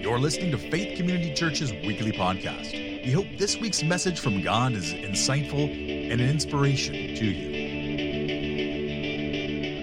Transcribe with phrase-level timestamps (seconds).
[0.00, 2.72] You're listening to Faith Community Church's weekly podcast.
[3.04, 5.70] We hope this week's message from God is insightful
[6.10, 7.67] and an inspiration to you.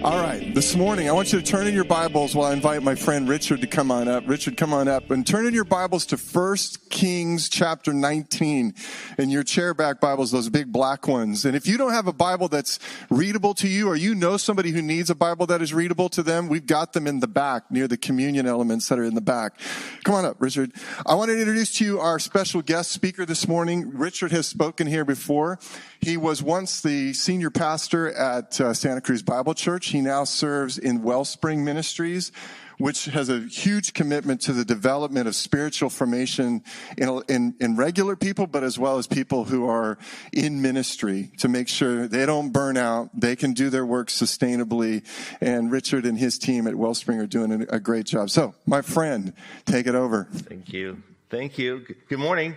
[0.06, 2.80] All right, this morning I want you to turn in your Bibles while I invite
[2.80, 4.22] my friend Richard to come on up.
[4.28, 6.56] Richard, come on up and turn in your Bibles to 1
[6.90, 8.72] Kings chapter 19
[9.18, 11.44] in your chairback Bibles, those big black ones.
[11.44, 12.78] And if you don't have a Bible that's
[13.10, 16.22] readable to you or you know somebody who needs a Bible that is readable to
[16.22, 19.20] them, we've got them in the back near the communion elements that are in the
[19.20, 19.58] back.
[20.04, 20.70] Come on up, Richard.
[21.04, 23.90] I want to introduce to you our special guest speaker this morning.
[23.92, 25.58] Richard has spoken here before.
[26.00, 29.95] He was once the senior pastor at uh, Santa Cruz Bible Church.
[29.96, 32.30] He now serves in Wellspring Ministries,
[32.76, 36.62] which has a huge commitment to the development of spiritual formation
[36.98, 39.96] in, in, in, regular people, but as well as people who are
[40.34, 45.02] in ministry to make sure they don't burn out, they can do their work sustainably.
[45.40, 48.28] And Richard and his team at Wellspring are doing a, a great job.
[48.28, 49.32] So, my friend,
[49.64, 50.28] take it over.
[50.30, 51.02] Thank you.
[51.30, 51.86] Thank you.
[52.10, 52.54] Good morning.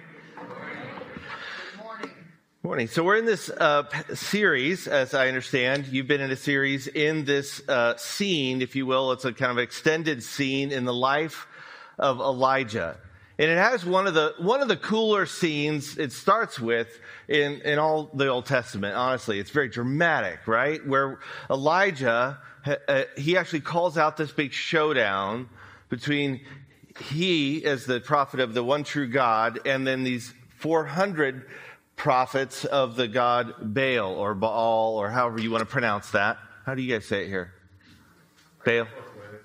[2.70, 2.88] Morning.
[2.88, 5.88] So we're in this uh, series, as I understand.
[5.88, 9.12] You've been in a series in this uh, scene, if you will.
[9.12, 11.48] It's a kind of extended scene in the life
[11.98, 13.00] of Elijah,
[13.40, 15.98] and it has one of the one of the cooler scenes.
[15.98, 18.96] It starts with in in all the Old Testament.
[18.96, 20.86] Honestly, it's very dramatic, right?
[20.86, 21.18] Where
[21.50, 22.38] Elijah
[22.88, 25.50] uh, he actually calls out this big showdown
[25.90, 26.42] between
[27.00, 31.48] he as the prophet of the one true God, and then these four hundred
[32.00, 36.38] prophets of the god Baal or Baal or however you want to pronounce that.
[36.66, 37.54] How do you guys say it here?
[38.66, 38.88] Baal?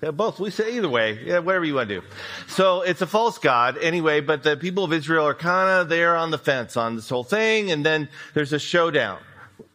[0.01, 0.39] Yeah, both.
[0.39, 1.19] We say either way.
[1.23, 2.07] Yeah, whatever you want to do.
[2.47, 6.15] So it's a false god anyway, but the people of Israel are kind of there
[6.15, 7.71] on the fence on this whole thing.
[7.71, 9.19] And then there's a showdown.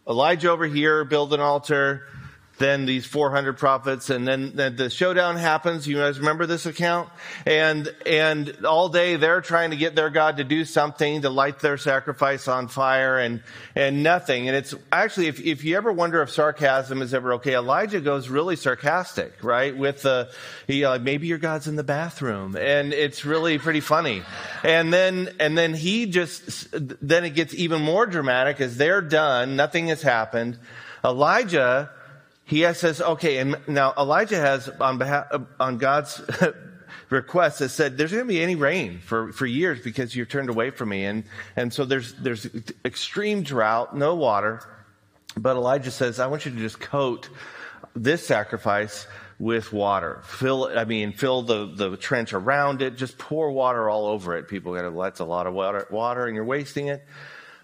[0.08, 2.06] Elijah over here build an altar
[2.60, 5.88] then these 400 prophets, and then, then, the showdown happens.
[5.88, 7.08] You guys remember this account?
[7.46, 11.60] And, and all day they're trying to get their God to do something, to light
[11.60, 13.42] their sacrifice on fire, and,
[13.74, 14.46] and nothing.
[14.46, 18.28] And it's actually, if, if you ever wonder if sarcasm is ever okay, Elijah goes
[18.28, 19.74] really sarcastic, right?
[19.74, 20.30] With the,
[20.66, 22.56] he, like, maybe your God's in the bathroom.
[22.56, 24.22] And it's really pretty funny.
[24.62, 29.56] And then, and then he just, then it gets even more dramatic as they're done,
[29.56, 30.58] nothing has happened.
[31.02, 31.90] Elijah,
[32.50, 35.26] he says, okay, and now Elijah has on behalf,
[35.60, 36.20] on God's
[37.08, 40.48] request has said, there's going to be any rain for, for years because you've turned
[40.50, 41.04] away from me.
[41.04, 41.22] And,
[41.54, 42.48] and so there's, there's
[42.84, 44.68] extreme drought, no water.
[45.36, 47.28] But Elijah says, I want you to just coat
[47.94, 49.06] this sacrifice
[49.38, 50.20] with water.
[50.24, 52.96] Fill, I mean, fill the, the trench around it.
[52.96, 54.48] Just pour water all over it.
[54.48, 57.06] People got to, that's a lot of water, water and you're wasting it.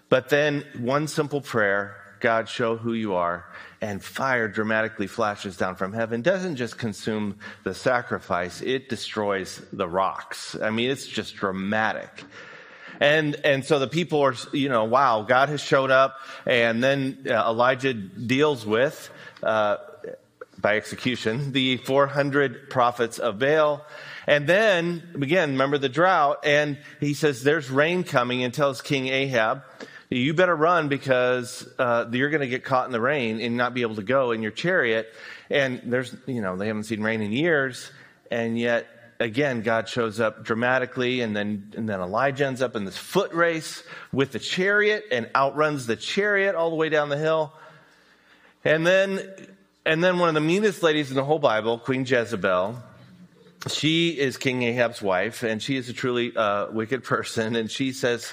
[0.07, 3.45] But then one simple prayer, God, show who you are
[3.81, 9.87] and fire dramatically flashes down from heaven doesn't just consume the sacrifice, it destroys the
[9.87, 10.55] rocks.
[10.55, 12.23] I mean, it's just dramatic.
[12.99, 16.19] And, and so the people are, you know, wow, God has showed up.
[16.45, 19.11] And then uh, Elijah deals with,
[19.43, 19.77] uh,
[20.59, 23.85] by execution, the 400 prophets of Baal.
[24.25, 26.39] And then, again, remember the drought.
[26.43, 29.63] And he says, there's rain coming and tells King Ahab,
[30.09, 33.73] you better run because uh, you're going to get caught in the rain and not
[33.73, 35.13] be able to go in your chariot.
[35.49, 37.89] And there's, you know, they haven't seen rain in years,
[38.31, 38.87] and yet
[39.19, 43.33] again, God shows up dramatically, and then and then Elijah ends up in this foot
[43.33, 47.53] race with the chariot and outruns the chariot all the way down the hill.
[48.63, 49.21] And then
[49.85, 52.77] and then one of the meanest ladies in the whole Bible, Queen Jezebel,
[53.69, 57.91] she is King Ahab's wife, and she is a truly uh, wicked person, and she
[57.91, 58.31] says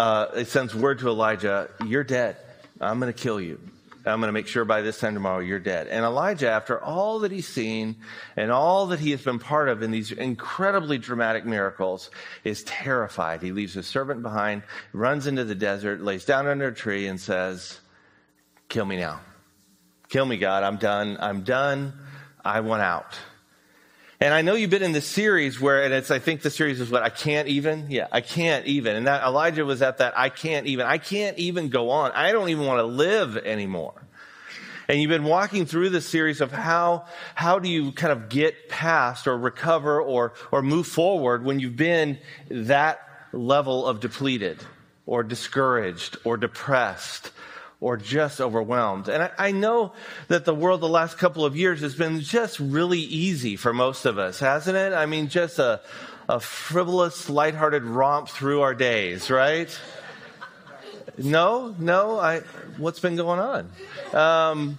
[0.00, 2.38] uh, it sends word to Elijah, You're dead.
[2.80, 3.60] I'm going to kill you.
[4.06, 5.88] I'm going to make sure by this time tomorrow you're dead.
[5.88, 7.96] And Elijah, after all that he's seen
[8.34, 12.10] and all that he has been part of in these incredibly dramatic miracles,
[12.42, 13.42] is terrified.
[13.42, 14.62] He leaves his servant behind,
[14.94, 17.78] runs into the desert, lays down under a tree, and says,
[18.70, 19.20] Kill me now.
[20.08, 20.62] Kill me, God.
[20.62, 21.18] I'm done.
[21.20, 21.92] I'm done.
[22.42, 23.18] I want out.
[24.22, 26.78] And I know you've been in this series where, and it's, I think the series
[26.78, 27.86] is what, I can't even?
[27.88, 28.94] Yeah, I can't even.
[28.94, 30.84] And that Elijah was at that, I can't even.
[30.84, 32.12] I can't even go on.
[32.12, 33.94] I don't even want to live anymore.
[34.88, 38.68] And you've been walking through this series of how, how do you kind of get
[38.68, 42.18] past or recover or, or move forward when you've been
[42.50, 43.00] that
[43.32, 44.58] level of depleted
[45.06, 47.30] or discouraged or depressed
[47.80, 49.08] or just overwhelmed.
[49.08, 49.92] And I, I, know
[50.28, 54.04] that the world the last couple of years has been just really easy for most
[54.04, 54.92] of us, hasn't it?
[54.92, 55.80] I mean, just a,
[56.28, 59.80] a frivolous, lighthearted romp through our days, right?
[61.16, 62.40] No, no, I,
[62.76, 63.70] what's been going on?
[64.14, 64.78] Um,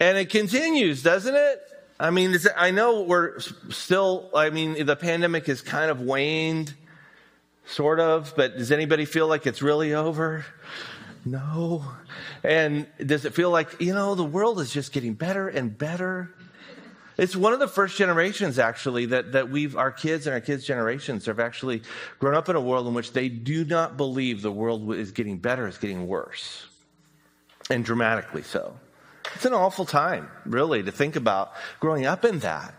[0.00, 1.62] And it continues, doesn't it?
[1.98, 3.40] I mean, I know we're
[3.70, 6.74] still, I mean, the pandemic has kind of waned,
[7.66, 10.44] sort of, but does anybody feel like it's really over?
[11.26, 11.84] No.
[12.44, 16.32] And does it feel like, you know, the world is just getting better and better?
[17.18, 20.64] It's one of the first generations, actually, that, that we've, our kids and our kids'
[20.64, 21.82] generations have actually
[22.20, 25.38] grown up in a world in which they do not believe the world is getting
[25.38, 26.66] better, it's getting worse.
[27.70, 28.78] And dramatically so.
[29.34, 32.74] It's an awful time, really, to think about growing up in that.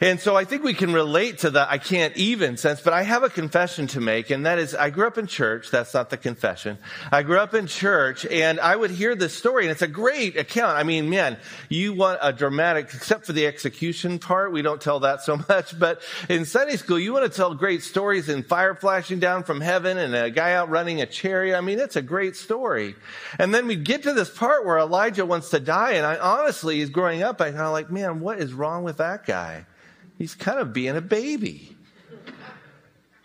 [0.00, 3.02] And so I think we can relate to the I can't even sense, but I
[3.02, 5.70] have a confession to make, and that is I grew up in church.
[5.70, 6.78] That's not the confession.
[7.12, 10.36] I grew up in church, and I would hear this story, and it's a great
[10.36, 10.76] account.
[10.76, 11.38] I mean, man,
[11.68, 15.78] you want a dramatic, except for the execution part, we don't tell that so much,
[15.78, 19.60] but in Sunday school, you want to tell great stories and fire flashing down from
[19.60, 21.56] heaven and a guy out running a chariot.
[21.56, 22.96] I mean, it's a great story.
[23.38, 26.80] And then we get to this part where Elijah wants to die, and I honestly,
[26.80, 29.66] is growing up, I kind of like, man, what is wrong with that guy?
[30.18, 31.76] He's kind of being a baby.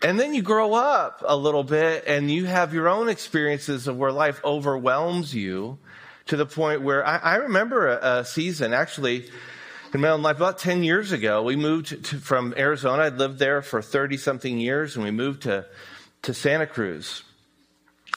[0.02, 3.98] And then you grow up a little bit and you have your own experiences of
[3.98, 5.78] where life overwhelms you
[6.26, 9.28] to the point where I, I remember a, a, season actually
[9.92, 11.42] in my own life about 10 years ago.
[11.42, 13.02] We moved to, from Arizona.
[13.02, 15.66] I'd lived there for 30 something years and we moved to,
[16.22, 17.22] to Santa Cruz.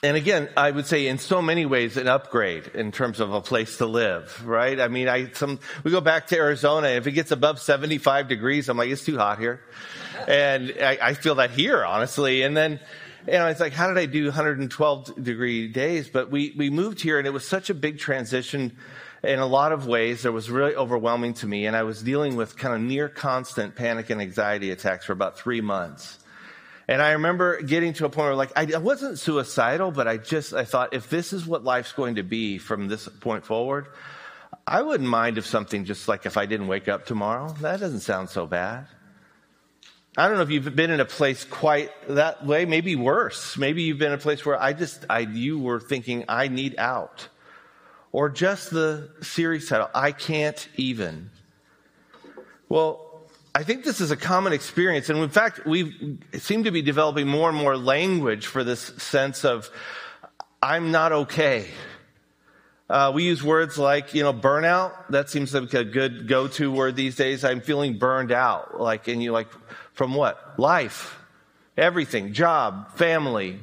[0.04, 3.40] And again, I would say in so many ways an upgrade in terms of a
[3.40, 4.78] place to live, right?
[4.78, 6.90] I mean, I, some, we go back to Arizona.
[6.90, 9.62] If it gets above 75 degrees, I'm like, it's too hot here.
[10.28, 12.42] And I, I feel that here, honestly.
[12.42, 12.82] And then,
[13.26, 16.10] you know, it's like, how did I do 112 degree days?
[16.10, 18.76] But we, we moved here and it was such a big transition
[19.24, 20.26] in a lot of ways.
[20.26, 21.66] It was really overwhelming to me.
[21.66, 25.40] And I was dealing with kind of near constant panic and anxiety attacks for about
[25.40, 26.20] three months.
[26.88, 30.54] And I remember getting to a point where like, I wasn't suicidal, but I just,
[30.54, 33.88] I thought if this is what life's going to be from this point forward,
[34.68, 37.54] I wouldn't mind if something just like if I didn't wake up tomorrow.
[37.62, 38.88] That doesn't sound so bad.
[40.16, 43.58] I don't know if you've been in a place quite that way, maybe worse.
[43.58, 46.76] Maybe you've been in a place where I just, I, you were thinking, I need
[46.78, 47.30] out.
[48.12, 51.32] Or just the series title, I can't even.
[52.70, 53.03] Well,
[53.56, 55.10] I think this is a common experience.
[55.10, 59.46] And in fact, we seem to be developing more and more language for this sense
[59.46, 59.70] of,
[60.62, 61.68] I'm not okay.
[62.90, 64.94] Uh, we use words like, you know, burnout.
[65.10, 67.46] That seems like a good go-to word these days.
[67.46, 68.80] I'm feeling burned out.
[68.82, 69.50] Like, and you like,
[69.94, 70.60] from what?
[70.60, 71.20] Life.
[71.78, 72.34] Everything.
[72.34, 73.60] Job, family,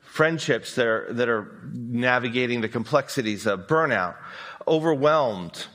[0.00, 4.16] friendships that are, that are navigating the complexities of burnout.
[4.66, 5.66] Overwhelmed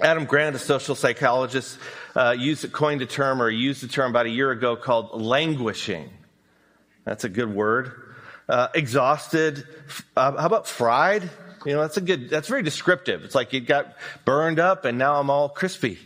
[0.00, 1.78] Adam Grant, a social psychologist,
[2.16, 6.10] uh, used coined a term or used a term about a year ago called languishing.
[7.04, 7.92] That's a good word.
[8.48, 9.64] Uh, exhausted.
[10.16, 11.30] Uh, how about fried?
[11.64, 12.28] You know, that's a good.
[12.28, 13.24] That's very descriptive.
[13.24, 15.98] It's like it got burned up and now I'm all crispy,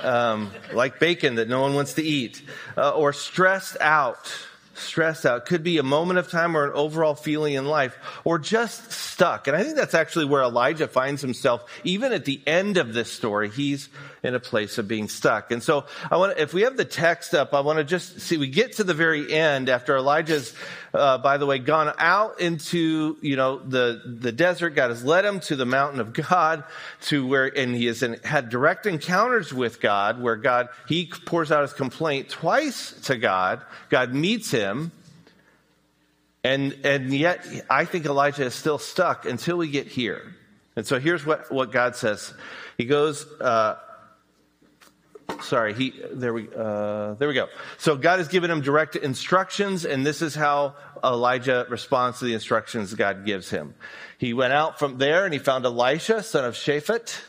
[0.00, 2.40] um, like bacon that no one wants to eat,
[2.76, 4.32] uh, or stressed out
[4.78, 5.46] stressed out.
[5.46, 9.46] Could be a moment of time or an overall feeling in life, or just stuck.
[9.48, 11.64] And I think that's actually where Elijah finds himself.
[11.84, 13.88] Even at the end of this story, he's
[14.26, 15.52] in a place of being stuck.
[15.52, 18.36] And so I want if we have the text up, I want to just see,
[18.36, 20.52] we get to the very end after Elijah's,
[20.92, 24.70] uh, by the way, gone out into, you know, the, the desert.
[24.70, 26.64] God has led him to the mountain of God
[27.02, 31.62] to where, and he has had direct encounters with God where God, he pours out
[31.62, 33.62] his complaint twice to God.
[33.90, 34.90] God meets him.
[36.42, 40.34] And, and yet, I think Elijah is still stuck until we get here.
[40.74, 42.34] And so here's what, what God says.
[42.76, 43.76] He goes, uh,
[45.42, 47.48] sorry, he, there we, uh, there we go.
[47.78, 52.34] So God has given him direct instructions, and this is how Elijah responds to the
[52.34, 53.74] instructions God gives him.
[54.18, 57.20] He went out from there and he found Elisha, son of Shaphat,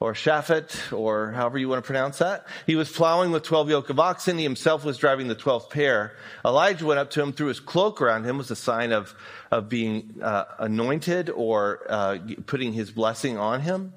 [0.00, 2.46] or Shaphat, or however you want to pronounce that.
[2.66, 4.38] He was plowing with 12 yoke of oxen.
[4.38, 6.16] He himself was driving the 12th pair.
[6.44, 9.14] Elijah went up to him, threw his cloak around him, was a sign of,
[9.50, 13.92] of being uh, anointed or uh, putting his blessing on him.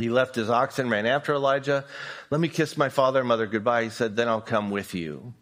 [0.00, 1.84] He left his oxen, ran after Elijah.
[2.30, 3.84] Let me kiss my father and mother goodbye.
[3.84, 5.34] He said, Then I'll come with you.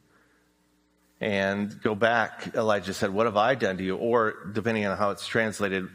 [1.20, 2.54] And go back.
[2.54, 3.96] Elijah said, What have I done to you?
[3.96, 5.88] Or, depending on how it's translated,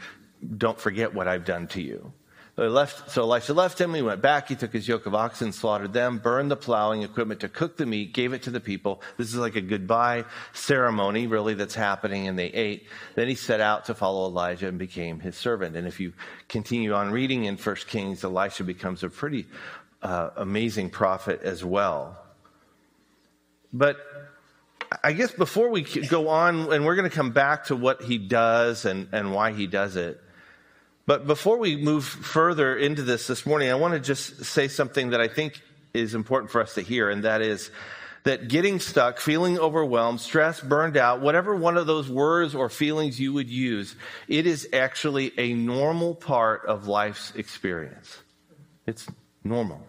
[0.57, 2.13] don't forget what I've done to you.
[2.55, 3.95] So, left, so Elisha left him.
[3.95, 4.47] He went back.
[4.47, 7.85] He took his yoke of oxen, slaughtered them, burned the plowing equipment to cook the
[7.87, 9.01] meat, gave it to the people.
[9.17, 12.85] This is like a goodbye ceremony, really, that's happening, and they ate.
[13.15, 15.75] Then he set out to follow Elijah and became his servant.
[15.75, 16.13] And if you
[16.47, 19.47] continue on reading in First Kings, Elisha becomes a pretty
[20.03, 22.19] uh, amazing prophet as well.
[23.71, 23.97] But
[25.03, 28.19] I guess before we go on, and we're going to come back to what he
[28.19, 30.21] does and, and why he does it,
[31.05, 35.09] But before we move further into this this morning, I want to just say something
[35.09, 35.61] that I think
[35.93, 37.71] is important for us to hear, and that is
[38.23, 43.19] that getting stuck, feeling overwhelmed, stressed, burned out, whatever one of those words or feelings
[43.19, 43.95] you would use,
[44.29, 48.17] it is actually a normal part of life's experience.
[48.87, 49.05] It's
[49.43, 49.85] normal.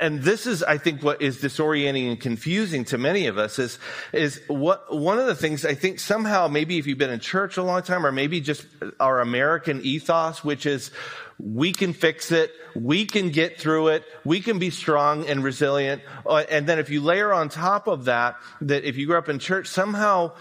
[0.00, 3.78] And this is, I think, what is disorienting and confusing to many of us is,
[4.12, 7.56] is what, one of the things I think somehow, maybe if you've been in church
[7.56, 8.66] a long time, or maybe just
[9.00, 10.90] our American ethos, which is,
[11.38, 12.52] we can fix it.
[12.74, 14.04] We can get through it.
[14.24, 16.02] We can be strong and resilient.
[16.26, 19.28] Uh, and then if you layer on top of that, that if you grew up
[19.28, 20.32] in church, somehow,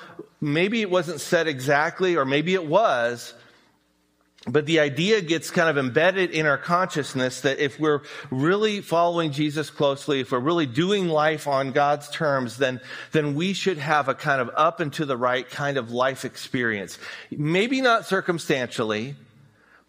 [0.42, 3.34] maybe it wasn't said exactly, or maybe it was,
[4.48, 8.02] but the idea gets kind of embedded in our consciousness that if we're
[8.32, 12.80] really following Jesus closely, if we're really doing life on God's terms, then,
[13.12, 16.24] then we should have a kind of up and to the right kind of life
[16.24, 16.98] experience.
[17.30, 19.16] Maybe not circumstantially,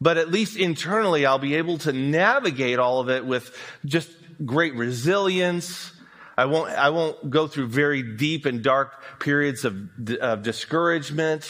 [0.00, 4.10] but at least internally I'll be able to navigate all of it with just
[4.44, 5.92] great resilience.
[6.36, 9.76] I won't, I won't go through very deep and dark periods of,
[10.20, 11.48] of discouragement.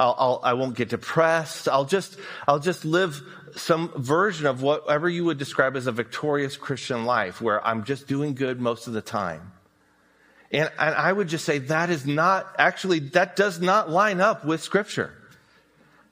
[0.00, 1.68] I'll, I'll, I will not get depressed.
[1.68, 2.16] I'll just,
[2.48, 3.20] I'll just live
[3.54, 8.06] some version of whatever you would describe as a victorious Christian life where I'm just
[8.08, 9.52] doing good most of the time.
[10.50, 14.44] And, and I would just say that is not, actually, that does not line up
[14.44, 15.12] with scripture.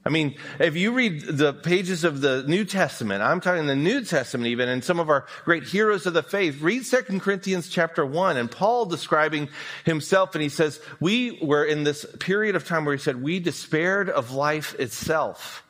[0.09, 4.03] I mean, if you read the pages of the New Testament, I'm talking the New
[4.03, 8.07] Testament even, and some of our great heroes of the faith, read 2 Corinthians chapter
[8.07, 9.51] 1, and Paul describing
[9.85, 13.39] himself, and he says, we were in this period of time where he said, we
[13.39, 15.63] despaired of life itself.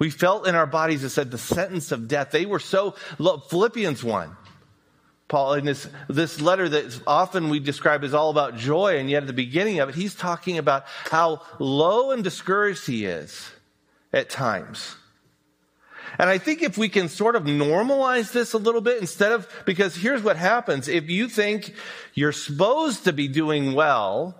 [0.00, 2.32] We felt in our bodies, it said, the sentence of death.
[2.32, 2.96] They were so,
[3.48, 4.36] Philippians 1.
[5.32, 9.22] Paul, in this, this letter that often we describe as all about joy, and yet
[9.22, 13.50] at the beginning of it, he's talking about how low and discouraged he is
[14.12, 14.94] at times.
[16.18, 19.48] And I think if we can sort of normalize this a little bit instead of,
[19.64, 20.86] because here's what happens.
[20.86, 21.72] If you think
[22.12, 24.36] you're supposed to be doing well,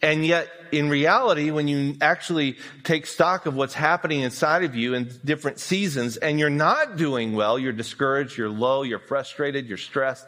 [0.00, 4.94] and yet, in reality, when you actually take stock of what's happening inside of you
[4.94, 9.76] in different seasons and you're not doing well, you're discouraged, you're low, you're frustrated, you're
[9.76, 10.26] stressed,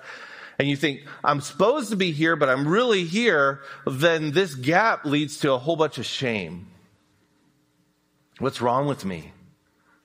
[0.58, 5.04] and you think, I'm supposed to be here, but I'm really here, then this gap
[5.04, 6.66] leads to a whole bunch of shame.
[8.38, 9.32] What's wrong with me?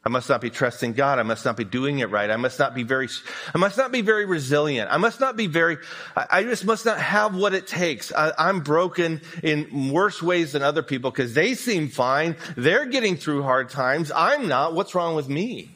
[0.05, 1.17] I must not be trusting God.
[1.17, 2.29] I must not be doing it right.
[2.29, 3.09] I must not be very,
[3.55, 4.91] I must not be very resilient.
[4.91, 5.77] I must not be very,
[6.15, 8.13] I, just must not have what it takes.
[8.13, 12.35] I, I'm broken in worse ways than other people because they seem fine.
[12.55, 14.11] They're getting through hard times.
[14.15, 14.75] I'm not.
[14.75, 15.71] What's wrong with me?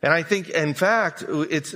[0.00, 1.74] And I think, in fact, it's,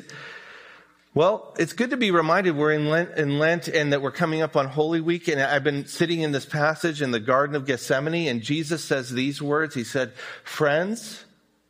[1.19, 4.41] well, it's good to be reminded we're in Lent, in Lent and that we're coming
[4.41, 5.27] up on Holy Week.
[5.27, 9.11] And I've been sitting in this passage in the Garden of Gethsemane and Jesus says
[9.11, 9.75] these words.
[9.75, 10.13] He said,
[10.45, 11.25] friends,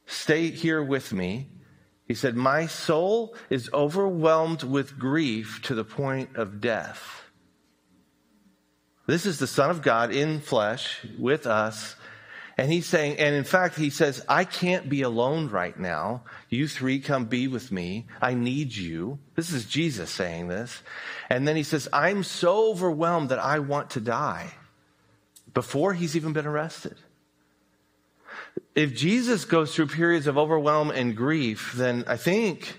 [0.04, 1.48] stay here with me.
[2.06, 7.22] He said, my soul is overwhelmed with grief to the point of death.
[9.06, 11.96] This is the Son of God in flesh with us
[12.58, 16.24] and he's saying, and in fact, he says, I can't be alone right now.
[16.48, 18.06] You three come be with me.
[18.20, 19.20] I need you.
[19.36, 20.82] This is Jesus saying this.
[21.30, 24.54] And then he says, I'm so overwhelmed that I want to die
[25.54, 26.96] before he's even been arrested.
[28.74, 32.76] If Jesus goes through periods of overwhelm and grief, then I think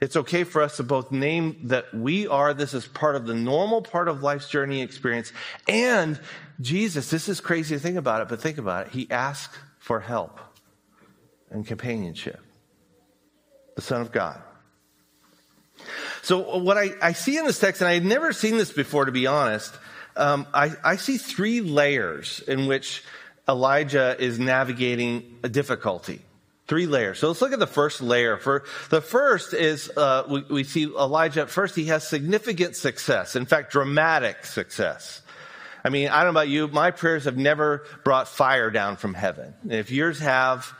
[0.00, 3.34] it's okay for us to both name that we are, this is part of the
[3.34, 5.32] normal part of life's journey experience.
[5.68, 6.18] And
[6.62, 8.92] Jesus, this is crazy to think about it, but think about it.
[8.92, 10.40] He asked for help
[11.50, 12.40] and companionship.
[13.76, 14.40] The Son of God.
[16.22, 19.06] So what I, I see in this text, and I had never seen this before,
[19.06, 19.74] to be honest,
[20.16, 23.02] um, I, I see three layers in which
[23.48, 26.20] Elijah is navigating a difficulty.
[26.68, 27.18] Three layers.
[27.18, 28.36] So let's look at the first layer.
[28.36, 31.46] For the first is uh, we, we see Elijah.
[31.46, 33.34] First, he has significant success.
[33.34, 35.22] In fact, dramatic success.
[35.84, 36.68] I mean, I don't know about you.
[36.68, 39.54] My prayers have never brought fire down from heaven.
[39.68, 40.72] if yours have,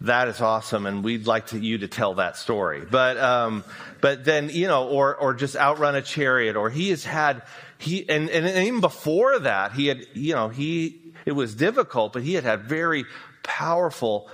[0.00, 2.84] that is awesome, and we'd like to, you to tell that story.
[2.90, 3.64] But um,
[4.00, 7.42] but then you know, or or just outrun a chariot, or he has had
[7.78, 12.22] he and, and even before that, he had you know he it was difficult, but
[12.22, 13.04] he had had very
[13.42, 14.28] powerful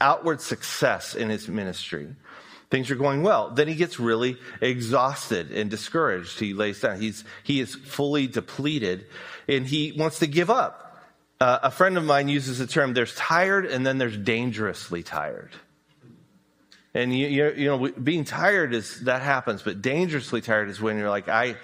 [0.00, 2.14] outward success in his ministry.
[2.72, 3.50] Things are going well.
[3.50, 6.38] Then he gets really exhausted and discouraged.
[6.38, 7.02] He lays down.
[7.02, 9.04] He's, he is fully depleted
[9.46, 10.98] and he wants to give up.
[11.38, 15.50] Uh, a friend of mine uses the term there's tired and then there's dangerously tired.
[16.94, 21.10] And you, you, know, being tired is, that happens, but dangerously tired is when you're
[21.10, 21.56] like, I,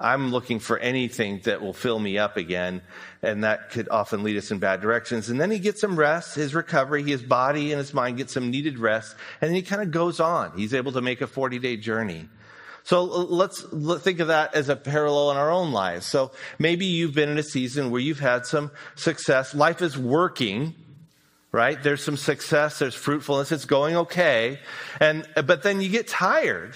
[0.00, 2.80] I'm looking for anything that will fill me up again.
[3.22, 5.28] And that could often lead us in bad directions.
[5.28, 8.50] And then he gets some rest, his recovery, his body and his mind get some
[8.50, 9.14] needed rest.
[9.40, 10.56] And then he kind of goes on.
[10.56, 12.28] He's able to make a 40 day journey.
[12.82, 13.60] So let's
[14.02, 16.06] think of that as a parallel in our own lives.
[16.06, 19.54] So maybe you've been in a season where you've had some success.
[19.54, 20.74] Life is working,
[21.52, 21.80] right?
[21.80, 24.60] There's some success, there's fruitfulness, it's going okay.
[24.98, 26.74] And, but then you get tired,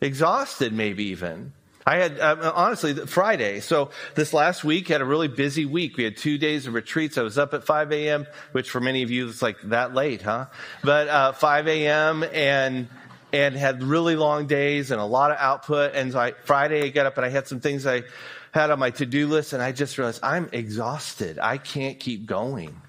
[0.00, 1.52] exhausted maybe even.
[1.86, 3.60] I had, uh, honestly, Friday.
[3.60, 5.96] So this last week had a really busy week.
[5.96, 7.18] We had two days of retreats.
[7.18, 10.22] I was up at 5 a.m., which for many of you is like that late,
[10.22, 10.46] huh?
[10.84, 12.24] But, uh, 5 a.m.
[12.32, 12.88] and,
[13.32, 15.94] and had really long days and a lot of output.
[15.94, 18.04] And so I, Friday I got up and I had some things I
[18.52, 21.38] had on my to-do list and I just realized I'm exhausted.
[21.40, 22.80] I can't keep going.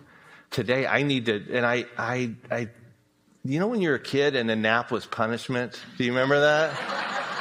[0.51, 2.69] Today I need to, and I, I, I,
[3.43, 5.81] you know when you're a kid and a nap was punishment?
[5.97, 7.32] Do you remember that?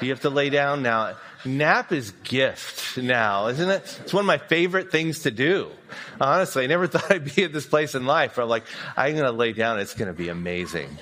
[0.00, 1.16] You have to lay down now.
[1.44, 3.98] Nap is gift now, isn't it?
[4.02, 5.70] It's one of my favorite things to do.
[6.20, 8.64] Honestly, I never thought I'd be at this place in life where I'm like,
[8.96, 9.78] I'm going to lay down.
[9.78, 10.98] It's going to be amazing.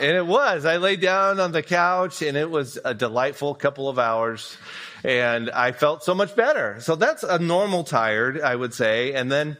[0.00, 0.64] and it was.
[0.64, 4.56] I laid down on the couch and it was a delightful couple of hours
[5.04, 6.80] and I felt so much better.
[6.80, 9.14] So that's a normal tired, I would say.
[9.14, 9.56] And then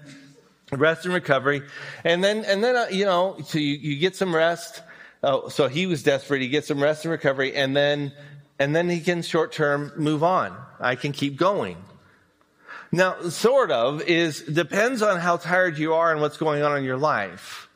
[0.72, 1.62] rest and recovery.
[2.04, 4.82] And then, and then, uh, you know, so you, you get some rest
[5.22, 6.42] Oh, so he was desperate.
[6.42, 8.12] He gets some rest and recovery, and then,
[8.58, 10.56] and then he can short term move on.
[10.80, 11.76] I can keep going.
[12.92, 16.84] Now, sort of is depends on how tired you are and what's going on in
[16.84, 17.68] your life.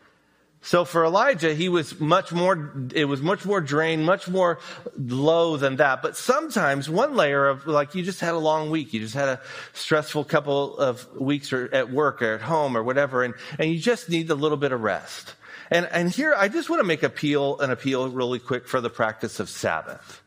[0.65, 4.61] So for Elijah, he was much more, it was much more drained, much more
[4.97, 6.03] low than that.
[6.03, 8.95] But sometimes one layer of like, you just had a long week.
[8.95, 9.41] You just had a
[9.73, 13.25] stressful couple of weeks or at work or at home or whatever.
[13.25, 15.35] And, and you just need a little bit of rest.
[15.73, 18.91] And, and here, I just want to make appeal, an appeal really quick for the
[18.91, 20.23] practice of Sabbath.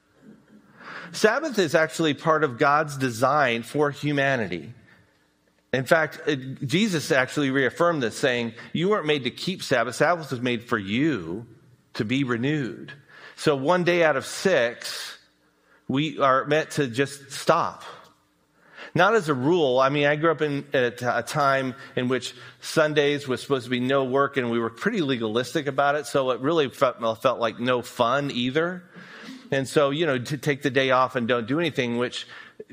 [1.11, 4.73] Sabbath is actually part of God's design for humanity.
[5.71, 6.19] In fact,
[6.65, 9.93] Jesus actually reaffirmed this, saying, You weren't made to keep Sabbath.
[9.93, 11.45] Sabbath was made for you
[11.93, 12.91] to be renewed.
[13.35, 15.19] So one day out of six,
[15.87, 17.83] we are meant to just stop
[18.95, 19.79] not as a rule.
[19.79, 20.89] I mean, I grew up in a
[21.21, 25.67] time in which Sundays was supposed to be no work and we were pretty legalistic
[25.67, 26.05] about it.
[26.05, 28.83] So it really felt, felt like no fun either.
[29.51, 32.25] And so, you know, to take the day off and don't do anything, which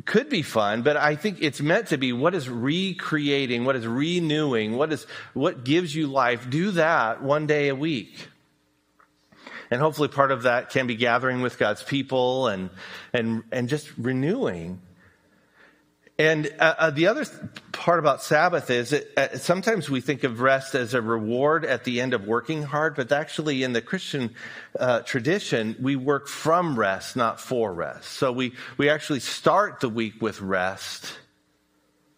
[0.04, 3.86] could be fun, but I think it's meant to be what is recreating, what is
[3.86, 6.48] renewing, what is, what gives you life.
[6.48, 8.28] Do that one day a week.
[9.70, 12.70] And hopefully part of that can be gathering with God's people and,
[13.12, 14.80] and, and just renewing.
[16.18, 17.24] And uh, uh, the other
[17.72, 21.84] part about Sabbath is that uh, sometimes we think of rest as a reward at
[21.84, 24.34] the end of working hard, but actually in the Christian
[24.78, 28.10] uh, tradition, we work from rest, not for rest.
[28.12, 31.12] So we, we actually start the week with rest,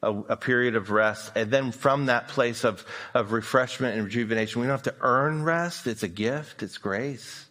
[0.03, 4.61] a, a period of rest, and then from that place of, of refreshment and rejuvenation,
[4.61, 5.87] we don't have to earn rest.
[5.87, 6.65] It's a gift.
[6.65, 7.47] It's grace.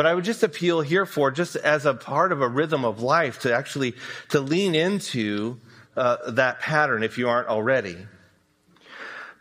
[0.00, 3.02] But I would just appeal here for, just as a part of a rhythm of
[3.02, 3.92] life, to actually
[4.30, 5.58] to lean into
[5.94, 7.98] uh, that pattern if you aren't already.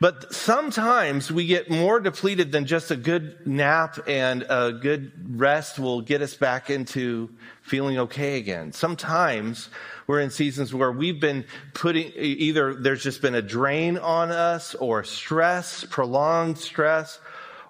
[0.02, 5.80] But sometimes we get more depleted than just a good nap and a good rest
[5.80, 7.30] will get us back into
[7.62, 8.74] feeling okay again.
[8.74, 9.70] Sometimes
[10.08, 14.76] we're in seasons where we've been putting, either there's just been a drain on us
[14.76, 17.18] or stress, prolonged stress,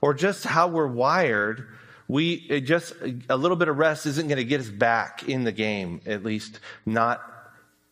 [0.02, 1.67] or just how we're wired
[2.10, 2.93] we just
[3.30, 6.26] a little bit of rest isn't going to get us back in the game, at
[6.26, 7.22] least not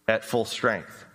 [0.07, 1.05] at full strength.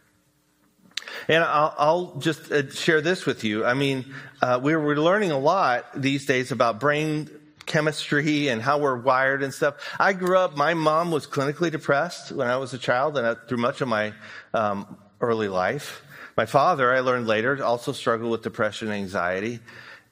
[1.29, 3.65] And I'll, I'll just uh, share this with you.
[3.65, 7.29] I mean, uh, we're, we're learning a lot these days about brain
[7.67, 9.75] chemistry and how we're wired and stuff.
[9.99, 13.59] I grew up, my mom was clinically depressed when I was a child and through
[13.59, 14.12] much of my
[14.55, 16.03] um, early life.
[16.37, 19.59] My father, I learned later, also struggled with depression and anxiety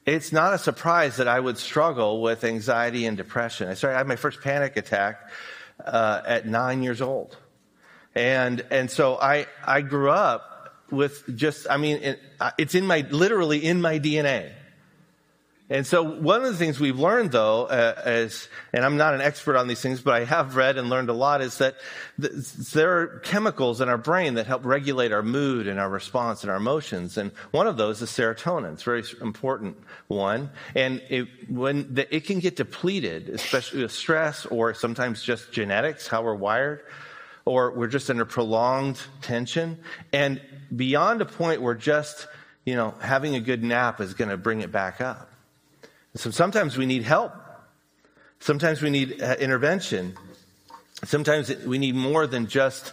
[0.06, 3.68] it's not a surprise that I would struggle with anxiety and depression.
[3.68, 5.30] I started, I had my first panic attack
[5.84, 7.36] uh, at nine years old.
[8.14, 12.20] And, and so I, I grew up with just, I mean, it,
[12.58, 14.52] it's in my, literally in my DNA.
[15.72, 19.20] And so one of the things we've learned though, uh, is, and I'm not an
[19.20, 21.76] expert on these things, but I have read and learned a lot, is that
[22.20, 22.32] th-
[22.72, 26.50] there are chemicals in our brain that help regulate our mood and our response and
[26.50, 27.16] our emotions.
[27.16, 28.72] And one of those is serotonin.
[28.72, 29.76] It's a very important
[30.08, 30.50] one.
[30.74, 36.08] And it, when the, it can get depleted, especially with stress or sometimes just genetics,
[36.08, 36.82] how we're wired,
[37.44, 39.78] or we're just under prolonged tension.
[40.12, 40.40] And
[40.74, 42.26] beyond a point where just,
[42.64, 45.29] you know, having a good nap is going to bring it back up.
[46.16, 47.32] So sometimes we need help.
[48.40, 50.16] Sometimes we need uh, intervention.
[51.04, 52.92] Sometimes we need more than just,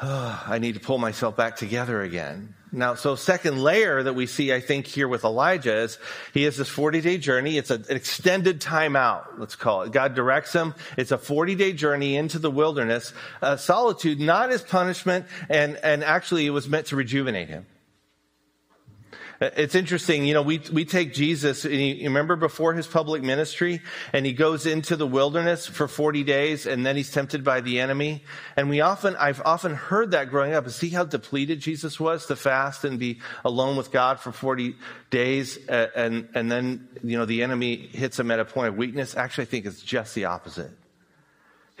[0.00, 2.54] oh, I need to pull myself back together again.
[2.74, 5.98] Now, so second layer that we see, I think, here with Elijah is
[6.32, 7.58] he has this 40 day journey.
[7.58, 9.92] It's an extended time out, let's call it.
[9.92, 10.74] God directs him.
[10.96, 13.12] It's a 40 day journey into the wilderness.
[13.42, 17.66] Uh, solitude, not as punishment, and, and actually it was meant to rejuvenate him.
[19.40, 23.80] It's interesting, you know, we, we take Jesus, and you remember before his public ministry,
[24.12, 27.80] and he goes into the wilderness for 40 days, and then he's tempted by the
[27.80, 28.22] enemy.
[28.56, 32.26] And we often, I've often heard that growing up, and see how depleted Jesus was
[32.26, 34.76] to fast and be alone with God for 40
[35.10, 39.16] days, and, and then, you know, the enemy hits him at a point of weakness.
[39.16, 40.70] Actually, I think it's just the opposite.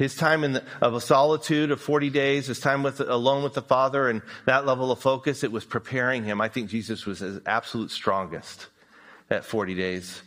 [0.02, 3.54] His time in the, of a solitude of 40 days, his time with, alone with
[3.54, 6.40] the Father, and that level of focus, it was preparing him.
[6.40, 8.66] I think Jesus was his absolute strongest
[9.30, 10.22] at 40 days.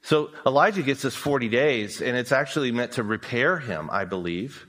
[0.00, 4.66] So Elijah gets this 40 days, and it's actually meant to repair him, I believe.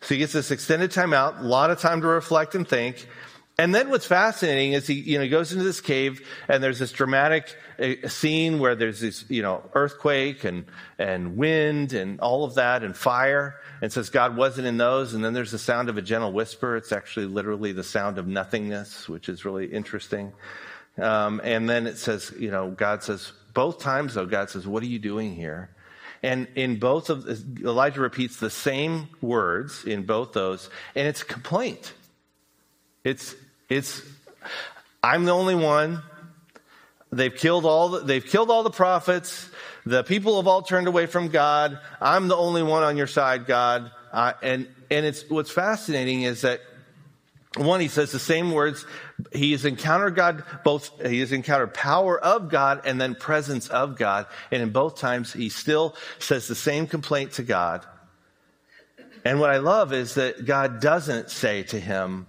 [0.00, 3.06] So he gets this extended time out, a lot of time to reflect and think.
[3.60, 6.92] And then what's fascinating is he, you know, goes into this cave and there's this
[6.92, 10.64] dramatic uh, scene where there's this, you know, earthquake and,
[10.98, 13.56] and wind and all of that and fire.
[13.82, 15.12] And says God wasn't in those.
[15.12, 16.74] And then there's the sound of a gentle whisper.
[16.74, 20.32] It's actually literally the sound of nothingness, which is really interesting.
[20.96, 24.82] Um, and then it says, you know, God says, both times though, God says, what
[24.82, 25.68] are you doing here?
[26.22, 27.28] And in both of,
[27.62, 31.92] Elijah repeats the same words in both those, and it's complaint.
[33.04, 33.34] It's,
[33.70, 34.02] it's,
[35.02, 36.02] I'm the only one.
[37.12, 39.48] They've killed all the, they've killed all the prophets.
[39.86, 41.78] The people have all turned away from God.
[42.00, 43.90] I'm the only one on your side, God.
[44.12, 46.60] Uh, and, and it's, what's fascinating is that
[47.56, 48.84] one, he says the same words.
[49.32, 53.96] He has encountered God, both, he has encountered power of God and then presence of
[53.96, 54.26] God.
[54.50, 57.84] And in both times, he still says the same complaint to God.
[59.24, 62.26] And what I love is that God doesn't say to him,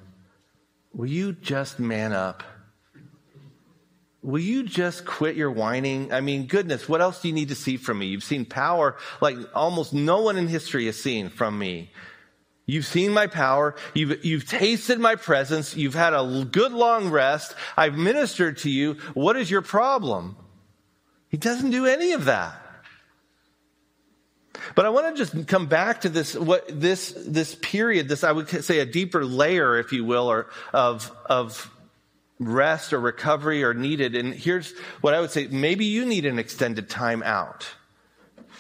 [0.94, 2.44] Will you just man up?
[4.24, 6.14] Will you just quit your whining?
[6.14, 8.08] I mean, goodness, what else do you need to see from me?
[8.08, 11.92] You've seen power like almost no one in history has seen from me.
[12.68, 13.76] You've seen my power.
[13.96, 15.76] You've, you've tasted my presence.
[15.76, 17.56] You've had a good long rest.
[17.76, 18.94] I've ministered to you.
[19.14, 20.38] What is your problem?
[21.30, 22.61] He doesn't do any of that.
[24.76, 28.32] But I want to just come back to this, what this, this period, this, I
[28.32, 31.70] would say a deeper layer, if you will, or of, of
[32.40, 34.16] rest or recovery are needed.
[34.16, 35.48] And here's what I would say.
[35.48, 37.68] Maybe you need an extended time out.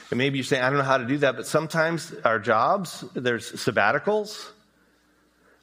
[0.09, 3.03] And maybe you're saying, I don't know how to do that, but sometimes our jobs,
[3.13, 4.49] there's sabbaticals.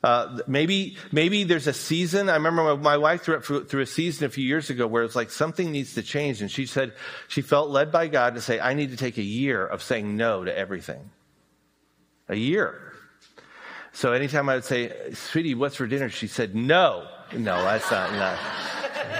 [0.02, 2.28] Uh, maybe, maybe there's a season.
[2.28, 5.16] I remember my, my wife threw, through a season a few years ago where it's
[5.16, 6.40] like something needs to change.
[6.40, 6.92] And she said
[7.26, 10.16] she felt led by God to say, I need to take a year of saying
[10.16, 11.11] no to everything.
[12.28, 12.92] A year.
[13.92, 16.08] So anytime I would say, sweetie, what's for dinner?
[16.11, 17.08] She said, no.
[17.32, 18.38] No, that's not, no.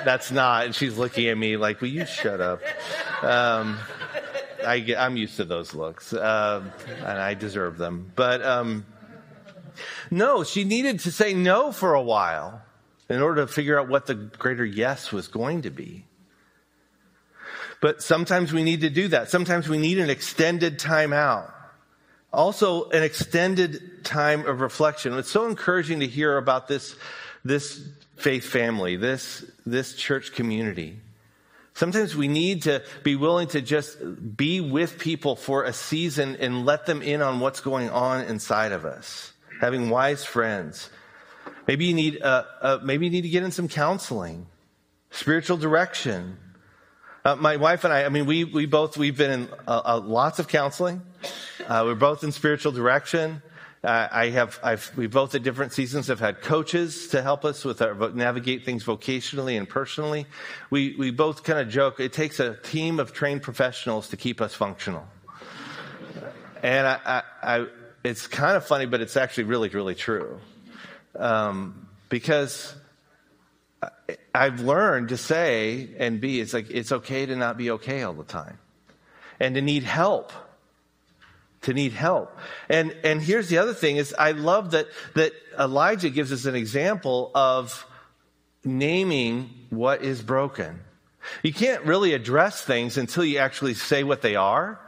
[0.05, 0.67] That's not.
[0.67, 2.61] And she's looking at me like, will you shut up?
[3.23, 3.79] Um,
[4.65, 8.13] I I'm used to those looks, um, and I deserve them.
[8.15, 8.87] But, um,
[10.11, 12.63] no, she needed to say no for a while
[13.09, 16.05] in order to figure out what the greater yes was going to be.
[17.81, 19.31] But sometimes we need to do that.
[19.31, 21.55] Sometimes we need an extended time out.
[22.33, 25.15] Also, an extended time of reflection.
[25.15, 26.97] It's so encouraging to hear about this,
[27.45, 30.99] this faith family, this, this church community.
[31.73, 33.97] Sometimes we need to be willing to just
[34.37, 38.73] be with people for a season and let them in on what's going on inside
[38.73, 40.91] of us having wise friends.
[41.67, 44.47] Maybe you need, uh, uh, maybe you need to get in some counseling,
[45.11, 46.39] spiritual direction.
[47.25, 50.01] Uh, my wife and I, I mean, we, we both, we've been in uh, uh,
[50.01, 51.03] lots of counseling.
[51.67, 53.43] Uh, we're both in spiritual direction.
[53.85, 57.81] I have, I've, we both at different seasons have had coaches to help us with
[57.81, 60.27] our, navigate things vocationally and personally.
[60.69, 64.41] We, we both kind of joke, it takes a team of trained professionals to keep
[64.41, 65.07] us functional.
[66.61, 67.67] And I, I,
[68.05, 70.39] it's kind of funny, but it's actually really, really true.
[71.17, 72.75] Um, because
[74.35, 78.15] I've learned to say and be, it's like, it's okay to not be okay all
[78.15, 78.59] the time
[79.41, 80.33] and to need help.
[81.63, 82.39] To need help.
[82.69, 86.55] And, and here's the other thing is I love that, that Elijah gives us an
[86.55, 87.85] example of
[88.65, 90.81] naming what is broken.
[91.43, 94.81] You can't really address things until you actually say what they are.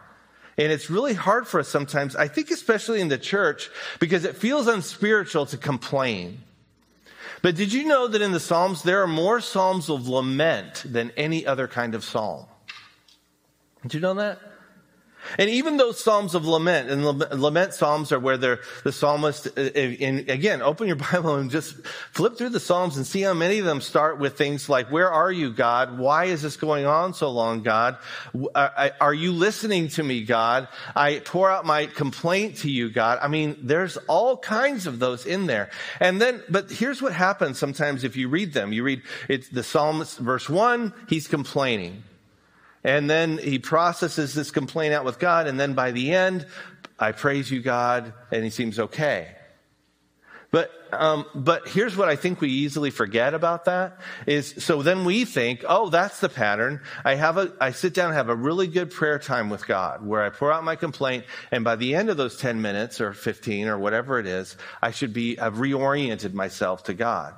[0.61, 4.37] And it's really hard for us sometimes, I think, especially in the church, because it
[4.37, 6.43] feels unspiritual to complain.
[7.41, 11.13] But did you know that in the Psalms, there are more Psalms of lament than
[11.17, 12.45] any other kind of psalm?
[13.81, 14.39] Did you know that?
[15.39, 18.59] And even those Psalms of lament, and lament Psalms are where the
[18.91, 21.75] psalmist, and uh, again, open your Bible and just
[22.13, 25.11] flip through the Psalms and see how many of them start with things like, where
[25.11, 25.99] are you, God?
[25.99, 27.99] Why is this going on so long, God?
[28.55, 30.69] Uh, are you listening to me, God?
[30.95, 33.19] I pour out my complaint to you, God.
[33.23, 35.71] I mean, there's all kinds of those in there.
[36.01, 38.73] And then, but here's what happens sometimes if you read them.
[38.73, 42.03] You read, it's the psalmist, verse one, he's complaining.
[42.83, 45.47] And then he processes this complaint out with God.
[45.47, 46.47] And then by the end,
[46.99, 49.37] I praise you, God, and he seems okay.
[50.53, 55.05] But, um, but here's what I think we easily forget about that is, so then
[55.05, 56.81] we think, oh, that's the pattern.
[57.05, 60.05] I have a, I sit down and have a really good prayer time with God
[60.05, 63.13] where I pour out my complaint and by the end of those 10 minutes or
[63.13, 67.35] 15 or whatever it is, I should be, I've reoriented myself to God.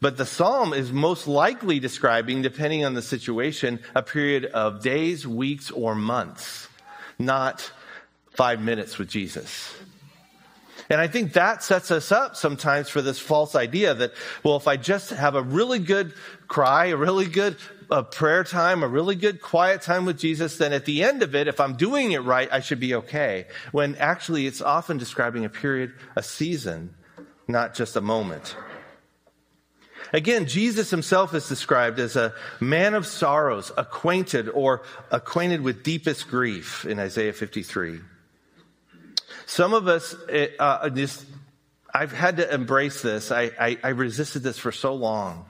[0.00, 5.26] But the psalm is most likely describing, depending on the situation, a period of days,
[5.26, 6.68] weeks, or months,
[7.18, 7.72] not
[8.30, 9.74] five minutes with Jesus.
[10.90, 14.68] And I think that sets us up sometimes for this false idea that, well, if
[14.68, 16.14] I just have a really good
[16.46, 17.56] cry, a really good
[17.90, 21.34] uh, prayer time, a really good quiet time with Jesus, then at the end of
[21.34, 23.46] it, if I'm doing it right, I should be okay.
[23.72, 26.94] When actually it's often describing a period, a season,
[27.48, 28.56] not just a moment.
[30.12, 36.28] Again, Jesus himself is described as a man of sorrows, acquainted or acquainted with deepest
[36.28, 38.00] grief in Isaiah 53.
[39.46, 41.24] Some of us, eh, uh, just,
[41.92, 43.30] I've had to embrace this.
[43.30, 45.46] I, I, I resisted this for so long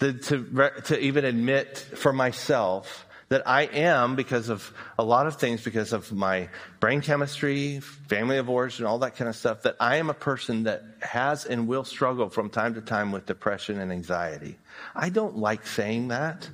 [0.00, 5.36] to, to, to even admit for myself that I am because of a lot of
[5.36, 9.74] things, because of my brain chemistry, family of origin, all that kind of stuff, that
[9.80, 13.80] I am a person that has and will struggle from time to time with depression
[13.80, 14.58] and anxiety.
[14.94, 16.50] I don't like saying that.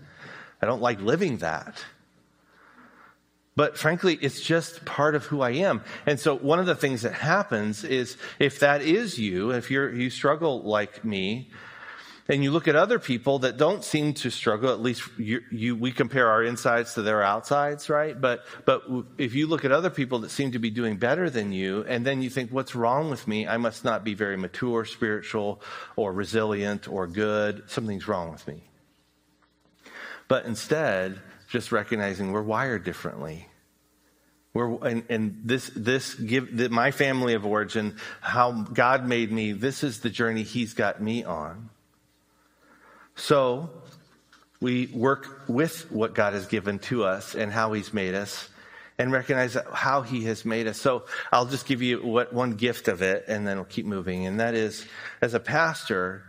[0.62, 1.85] I don't like living that.
[3.57, 5.83] But frankly, it's just part of who I am.
[6.07, 9.93] And so one of the things that happens is if that is you, if you're,
[9.93, 11.51] you struggle like me,
[12.31, 15.75] and you look at other people that don't seem to struggle, at least you, you,
[15.75, 18.21] we compare our insides to their outsides, right?
[18.21, 18.83] But, but
[19.17, 22.05] if you look at other people that seem to be doing better than you, and
[22.05, 23.49] then you think, what's wrong with me?
[23.49, 25.62] I must not be very mature, spiritual,
[25.97, 27.62] or resilient, or good.
[27.67, 28.62] Something's wrong with me.
[30.29, 33.49] But instead, just recognizing we're wired differently.
[34.53, 39.53] We're, and, and this, this give the, my family of origin, how God made me,
[39.53, 41.71] this is the journey He's got me on.
[43.18, 43.68] So
[44.61, 48.48] we work with what God has given to us and how He's made us
[48.96, 50.81] and recognize how He has made us.
[50.81, 54.26] So I'll just give you what, one gift of it and then we'll keep moving.
[54.26, 54.87] And that is,
[55.20, 56.24] as a pastor,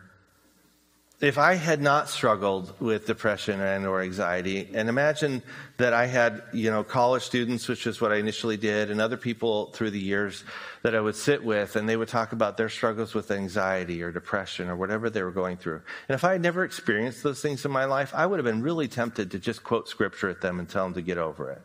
[1.21, 5.43] if I had not struggled with depression and or anxiety, and imagine
[5.75, 9.17] that I had, you know, college students, which is what I initially did, and other
[9.17, 10.45] people through the years
[10.82, 14.13] that I would sit with, and they would talk about their struggles with anxiety or
[14.13, 15.82] depression or whatever they were going through.
[16.08, 18.63] And if I had never experienced those things in my life, I would have been
[18.63, 21.62] really tempted to just quote scripture at them and tell them to get over it.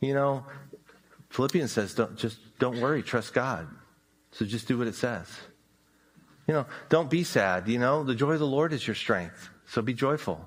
[0.00, 0.46] You know,
[1.28, 3.68] Philippians says, don't, just don't worry, trust God.
[4.32, 5.28] So just do what it says.
[6.50, 7.68] You know, don't be sad.
[7.68, 9.50] You know, the joy of the Lord is your strength.
[9.68, 10.44] So be joyful.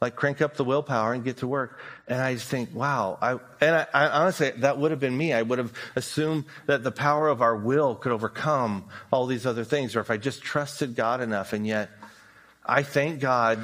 [0.00, 1.80] Like crank up the willpower and get to work.
[2.06, 3.18] And I just think, wow.
[3.20, 5.32] I, and I, I honestly, that would have been me.
[5.32, 9.64] I would have assumed that the power of our will could overcome all these other
[9.64, 9.96] things.
[9.96, 11.52] Or if I just trusted God enough.
[11.52, 11.90] And yet,
[12.64, 13.58] I thank God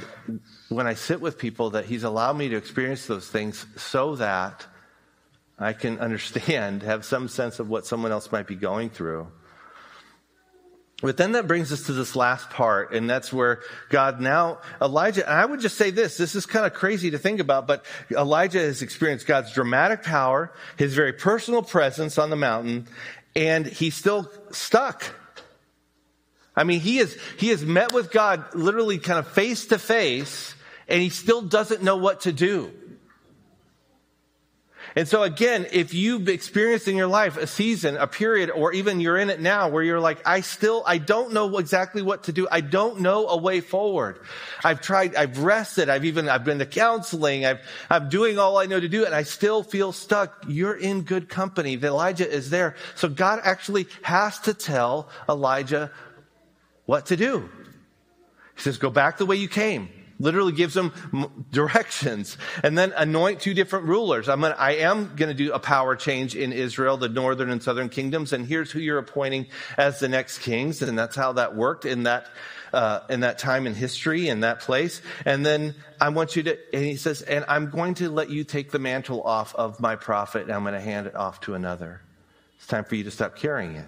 [0.71, 4.67] when I sit with people that He's allowed me to experience those things so that
[5.57, 9.29] I can understand, have some sense of what someone else might be going through.
[11.01, 15.29] But then that brings us to this last part, and that's where God now, Elijah,
[15.29, 18.59] I would just say this, this is kind of crazy to think about, but Elijah
[18.59, 22.89] has experienced God's dramatic power, his very personal presence on the mountain,
[23.37, 25.05] and he's still stuck.
[26.57, 30.53] I mean, he is, he has met with God literally kind of face to face,
[30.89, 32.73] and he still doesn't know what to do.
[34.99, 38.99] And so again, if you've experienced in your life a season, a period, or even
[38.99, 42.33] you're in it now where you're like, I still, I don't know exactly what to
[42.33, 42.49] do.
[42.51, 44.19] I don't know a way forward.
[44.65, 45.89] I've tried, I've rested.
[45.89, 47.47] I've even, I've been to counseling.
[47.47, 50.47] I've, I'm doing all I know to do and I still feel stuck.
[50.49, 51.75] You're in good company.
[51.75, 52.75] Elijah is there.
[52.97, 55.93] So God actually has to tell Elijah
[56.87, 57.49] what to do.
[58.57, 60.93] He says, go back the way you came literally gives them
[61.53, 64.29] directions and then anoint two different rulers.
[64.29, 67.63] I'm gonna, I am going to do a power change in Israel, the northern and
[67.63, 68.33] southern kingdoms.
[68.33, 70.83] And here's who you're appointing as the next kings.
[70.83, 72.27] And that's how that worked in that,
[72.73, 75.01] uh, in that time in history in that place.
[75.25, 78.45] And then I want you to, and he says, and I'm going to let you
[78.45, 81.55] take the mantle off of my prophet and I'm going to hand it off to
[81.55, 82.01] another.
[82.57, 83.87] It's time for you to stop carrying it.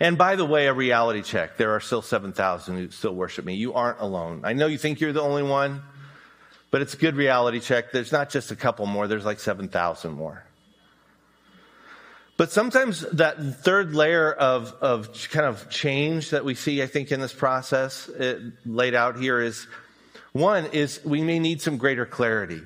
[0.00, 1.56] And by the way, a reality check.
[1.56, 3.54] There are still 7,000 who still worship me.
[3.54, 4.42] You aren't alone.
[4.44, 5.82] I know you think you're the only one,
[6.70, 7.92] but it's a good reality check.
[7.92, 10.44] There's not just a couple more, there's like 7,000 more.
[12.36, 17.12] But sometimes that third layer of, of kind of change that we see, I think,
[17.12, 18.10] in this process
[18.66, 19.68] laid out here is
[20.32, 22.60] one is we may need some greater clarity.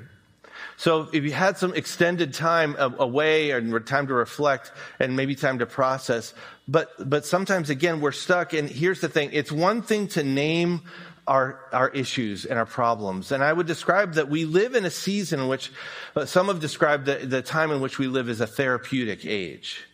[0.79, 5.59] So if you had some extended time away and time to reflect and maybe time
[5.59, 6.33] to process,
[6.69, 8.53] but, but sometimes again, we're stuck.
[8.53, 9.31] And here's the thing.
[9.33, 10.83] It's one thing to name
[11.27, 13.33] our, our issues and our problems.
[13.33, 15.73] And I would describe that we live in a season in which
[16.15, 19.85] uh, some have described the, the time in which we live as a therapeutic age.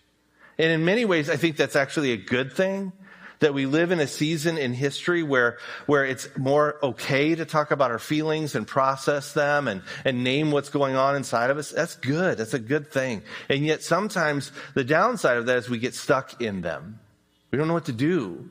[0.59, 2.93] And in many ways, I think that's actually a good thing
[3.45, 7.71] that we live in a season in history where, where it's more okay to talk
[7.71, 11.71] about our feelings and process them and, and name what's going on inside of us.
[11.71, 12.39] That's good.
[12.39, 13.21] That's a good thing.
[13.51, 17.01] And yet sometimes the downside of that is we get stuck in them.
[17.51, 18.49] We don't know what to do.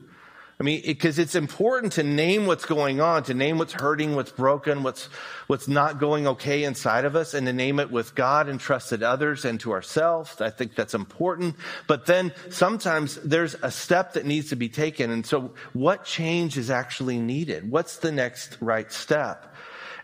[0.58, 4.14] I mean, because it, it's important to name what's going on, to name what's hurting,
[4.14, 5.06] what's broken, what's,
[5.48, 9.02] what's not going okay inside of us, and to name it with God and trusted
[9.02, 10.40] others and to ourselves.
[10.40, 11.56] I think that's important.
[11.88, 15.10] But then sometimes there's a step that needs to be taken.
[15.10, 17.68] And so what change is actually needed?
[17.68, 19.50] What's the next right step?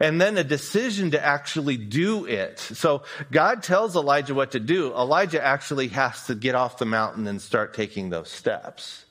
[0.03, 2.59] and then a decision to actually do it.
[2.59, 4.95] So God tells Elijah what to do.
[4.95, 9.05] Elijah actually has to get off the mountain and start taking those steps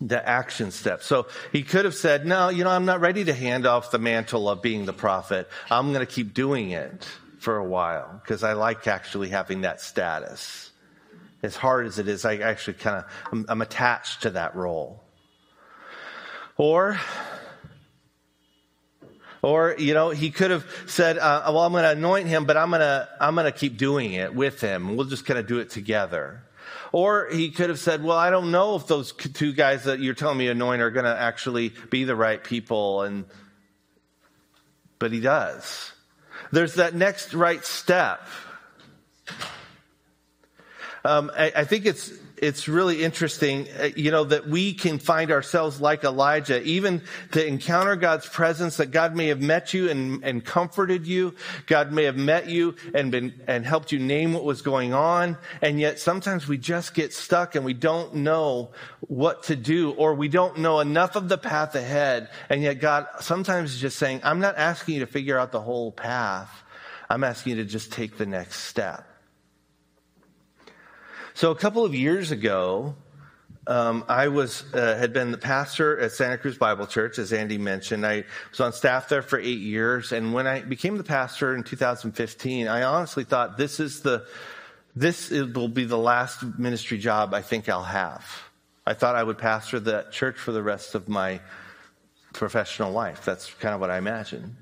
[0.00, 1.02] the action step.
[1.02, 3.98] So he could have said, no, you know, I'm not ready to hand off the
[3.98, 5.48] mantle of being the prophet.
[5.70, 7.06] I'm going to keep doing it
[7.38, 10.70] for a while because I like actually having that status.
[11.42, 15.02] As hard as it is, I actually kind of, I'm, I'm attached to that role.
[16.56, 16.98] Or,
[19.42, 22.56] or, you know, he could have said, uh, well, I'm going to anoint him, but
[22.56, 24.96] I'm going to, I'm going to keep doing it with him.
[24.96, 26.42] We'll just kind of do it together.
[26.92, 30.14] Or he could have said, well, I don't know if those two guys that you're
[30.14, 33.02] telling me anoint are going to actually be the right people.
[33.02, 33.24] And,
[34.98, 35.92] but he does.
[36.52, 38.26] There's that next right step.
[41.04, 45.30] Um, I, I think it's it's really interesting, uh, you know, that we can find
[45.30, 50.22] ourselves like Elijah, even to encounter God's presence, that God may have met you and,
[50.24, 51.34] and comforted you.
[51.66, 55.38] God may have met you and been, and helped you name what was going on.
[55.62, 60.14] And yet sometimes we just get stuck and we don't know what to do or
[60.14, 62.28] we don't know enough of the path ahead.
[62.50, 65.60] And yet God sometimes is just saying, I'm not asking you to figure out the
[65.60, 66.50] whole path.
[67.08, 69.13] I'm asking you to just take the next step.
[71.36, 72.94] So a couple of years ago,
[73.66, 77.58] um, I was uh, had been the pastor at Santa Cruz Bible Church, as Andy
[77.58, 78.06] mentioned.
[78.06, 81.64] I was on staff there for eight years, and when I became the pastor in
[81.64, 84.26] 2015, I honestly thought this is the
[84.94, 88.24] this will be the last ministry job I think I'll have.
[88.86, 91.40] I thought I would pastor that church for the rest of my
[92.32, 93.24] professional life.
[93.24, 94.54] That's kind of what I imagined.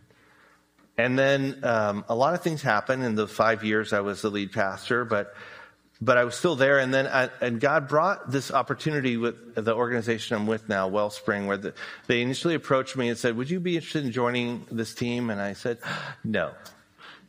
[0.97, 4.31] And then um, a lot of things happened in the five years I was the
[4.31, 5.35] lead pastor, but
[6.05, 6.81] but I was still there.
[6.81, 11.47] And then, I, and God brought this opportunity with the organization I'm with now, Wellspring,
[11.47, 11.75] where the,
[12.09, 15.41] they initially approached me and said, "Would you be interested in joining this team?" And
[15.41, 15.79] I said,
[16.25, 16.51] "No,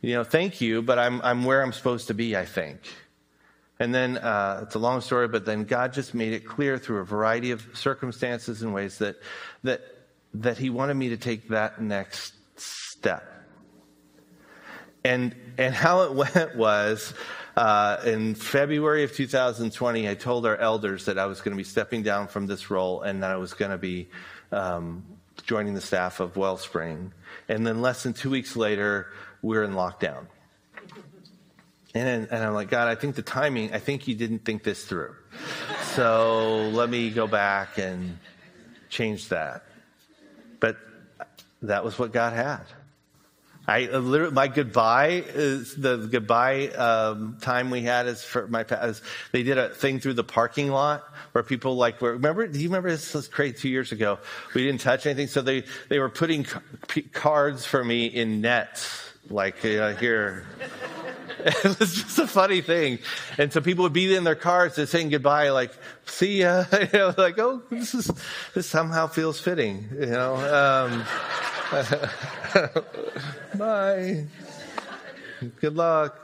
[0.00, 2.80] you know, thank you, but I'm I'm where I'm supposed to be, I think."
[3.78, 6.98] And then uh, it's a long story, but then God just made it clear through
[6.98, 9.16] a variety of circumstances and ways that
[9.62, 9.82] that
[10.34, 13.30] that He wanted me to take that next step.
[15.04, 17.14] And and how it went was.
[17.56, 21.64] Uh, in February of 2020, I told our elders that I was going to be
[21.64, 24.08] stepping down from this role and that I was going to be
[24.50, 25.04] um,
[25.44, 27.12] joining the staff of Wellspring.
[27.48, 29.06] And then less than two weeks later,
[29.40, 30.26] we we're in lockdown.
[31.94, 34.84] And, and I'm like, God, I think the timing, I think you didn't think this
[34.84, 35.14] through.
[35.92, 38.18] So let me go back and
[38.88, 39.62] change that.
[40.58, 40.76] But
[41.62, 42.64] that was what God had.
[43.66, 48.62] I uh, literally, my goodbye is the goodbye um, time we had is for my
[48.62, 49.00] as
[49.32, 52.68] they did a thing through the parking lot where people like were remember do you
[52.68, 54.18] remember this was crazy two years ago?
[54.54, 56.46] We didn't touch anything so they they were putting
[57.12, 60.46] cards for me in nets like uh, here.
[61.46, 63.00] It was just a funny thing.
[63.36, 65.72] And so people would be in their cars just saying goodbye like
[66.06, 66.64] see ya.
[66.72, 68.10] You know like oh this is
[68.54, 71.04] this somehow feels fitting you know um,
[73.58, 74.26] Bye.
[75.60, 76.20] Good luck.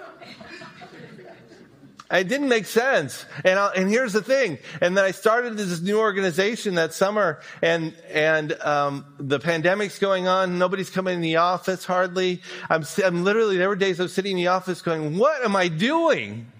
[2.11, 3.24] It didn't make sense.
[3.44, 4.59] And i and here's the thing.
[4.80, 10.26] And then I started this new organization that summer and, and, um, the pandemic's going
[10.26, 10.59] on.
[10.59, 12.42] Nobody's coming in the office hardly.
[12.68, 15.55] I'm, I'm literally, there were days I was sitting in the office going, what am
[15.55, 16.51] I doing?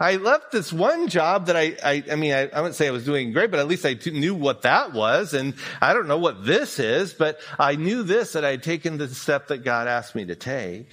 [0.00, 2.90] I left this one job that I, I, I mean, I, I wouldn't say I
[2.90, 5.34] was doing great, but at least I t- knew what that was.
[5.34, 8.96] And I don't know what this is, but I knew this, that I had taken
[8.96, 10.88] the step that God asked me to take.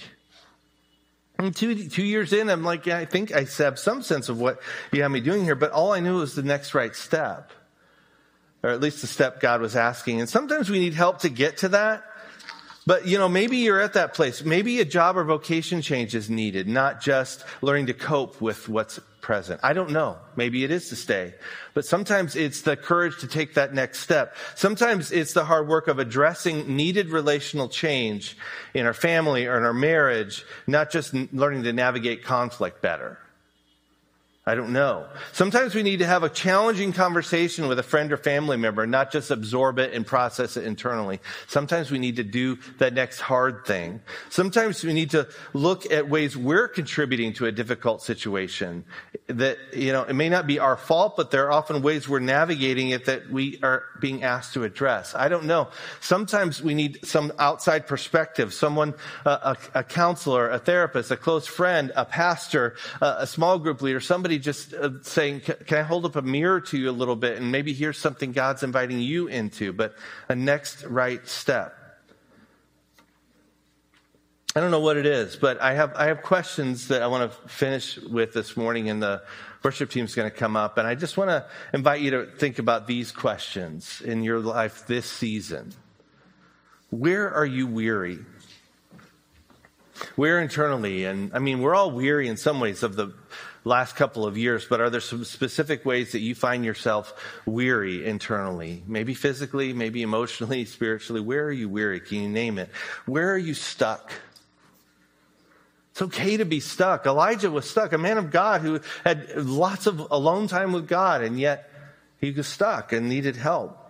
[1.40, 4.42] And two, two years in, I'm like, yeah, I think I have some sense of
[4.42, 4.60] what
[4.92, 7.52] you have me doing here, but all I knew was the next right step.
[8.62, 10.20] Or at least the step God was asking.
[10.20, 12.04] And sometimes we need help to get to that.
[12.88, 14.46] But, you know, maybe you're at that place.
[14.46, 18.98] Maybe a job or vocation change is needed, not just learning to cope with what's
[19.20, 19.60] present.
[19.62, 20.16] I don't know.
[20.38, 21.34] Maybe it is to stay.
[21.74, 24.38] But sometimes it's the courage to take that next step.
[24.56, 28.38] Sometimes it's the hard work of addressing needed relational change
[28.74, 33.20] in our family or in our marriage, not just learning to navigate conflict better.
[34.48, 35.06] I don't know.
[35.34, 39.12] Sometimes we need to have a challenging conversation with a friend or family member, not
[39.12, 41.20] just absorb it and process it internally.
[41.48, 44.00] Sometimes we need to do that next hard thing.
[44.30, 48.86] Sometimes we need to look at ways we're contributing to a difficult situation
[49.28, 52.20] that, you know, it may not be our fault, but there are often ways we're
[52.20, 55.14] navigating it that we are being asked to address.
[55.14, 55.68] I don't know.
[56.00, 58.94] Sometimes we need some outside perspective, someone,
[59.26, 63.82] a, a, a counselor, a therapist, a close friend, a pastor, a, a small group
[63.82, 67.16] leader, somebody just uh, saying, can I hold up a mirror to you a little
[67.16, 69.96] bit and maybe here's something God's inviting you into, but
[70.30, 71.74] a next right step.
[74.56, 77.32] I don't know what it is, but I have, I have questions that I want
[77.32, 79.22] to finish with this morning and the
[79.62, 80.78] worship team's going to come up.
[80.78, 84.88] And I just want to invite you to think about these questions in your life
[84.88, 85.74] this season.
[86.90, 88.20] Where are you weary?
[90.16, 91.06] Where internally?
[91.06, 93.14] And I mean, we're all weary in some ways of the
[93.68, 97.14] last couple of years, but are there some specific ways that you find yourself
[97.46, 98.84] weary internally?
[98.88, 101.22] Maybe physically, maybe emotionally, spiritually.
[101.22, 102.00] Where are you weary?
[102.00, 102.70] Can you name it?
[103.06, 104.12] Where are you stuck?
[105.92, 107.06] It's okay to be stuck.
[107.06, 111.24] Elijah was stuck, a man of God who had lots of alone time with God,
[111.24, 111.72] and yet
[112.22, 113.84] he was stuck and needed help.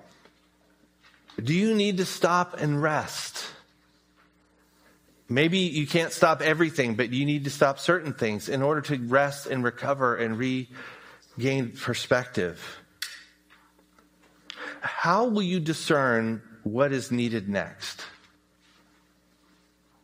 [1.42, 3.46] Do you need to stop and rest?
[5.30, 8.98] Maybe you can't stop everything, but you need to stop certain things in order to
[8.98, 12.80] rest and recover and regain perspective.
[14.80, 18.04] How will you discern what is needed next?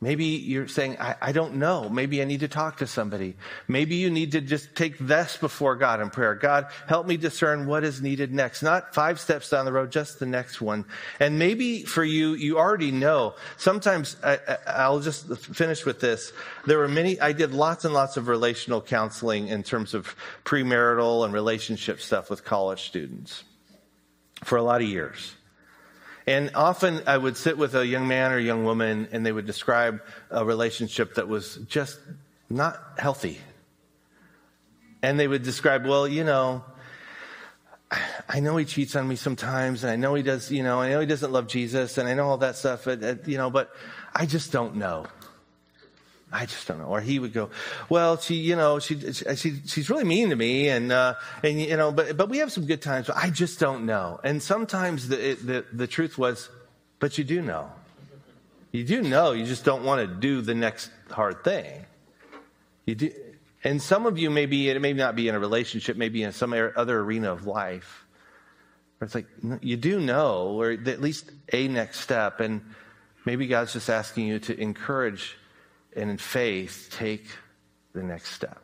[0.04, 1.88] Maybe you're saying, I, I, don't know.
[1.88, 3.36] Maybe I need to talk to somebody.
[3.70, 6.36] Maybe you need to just take this before God in prayer.
[6.36, 8.62] God, help me discern what is needed next.
[8.64, 10.84] Not five steps down the road, just the next one.
[11.22, 13.36] And maybe for you, you already know.
[13.56, 16.34] Sometimes I, will just finish with this.
[16.68, 21.24] There were many, I did lots and lots of relational counseling in terms of premarital
[21.24, 23.46] and relationship stuff with college students
[24.44, 25.34] for a lot of years.
[26.26, 29.46] And often I would sit with a young man or young woman and they would
[29.46, 30.02] describe
[30.32, 32.00] a relationship that was just
[32.50, 33.40] not healthy.
[35.02, 36.64] And they would describe, well, you know,
[38.30, 40.90] I know he cheats on me sometimes and I know he does, you know, I
[40.90, 43.72] know he doesn't love Jesus and I know all that stuff, but, you know, but
[44.16, 45.06] I just don't know.
[46.34, 46.86] I just don't know.
[46.86, 47.52] Or he would go,
[47.90, 51.14] well, she, you know, she, she, she's really mean to me and, uh,
[51.44, 54.20] and, you know, but, but we have some good times, but I just don't know.
[54.24, 56.50] And sometimes the, the, the truth was,
[57.00, 57.70] but you do know.
[58.72, 61.86] You do know, you just don't want to do the next hard thing.
[62.86, 63.12] You do,
[63.64, 66.52] and some of you maybe, it may not be in a relationship, maybe in some
[66.54, 68.06] other arena of life.
[68.98, 69.28] Where it's like,
[69.62, 72.40] you do know, or at least a next step.
[72.40, 72.62] And
[73.24, 75.38] maybe God's just asking you to encourage
[75.96, 77.26] and in faith take
[77.94, 78.60] the next step.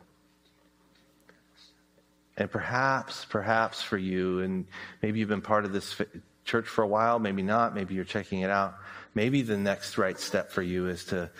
[2.36, 4.66] And perhaps, perhaps for you, and
[5.02, 6.00] maybe you've been part of this
[6.44, 8.76] church for a while, maybe not, maybe you're checking it out.
[9.14, 11.30] Maybe the next right step for you is to,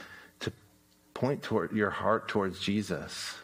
[0.40, 0.52] to
[1.14, 3.34] point toward your heart towards Jesus